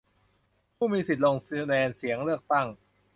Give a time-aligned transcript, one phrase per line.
[0.75, 2.67] ผู้มีสิทธิ์ลงคะแนนเสียงเลือกตั้ง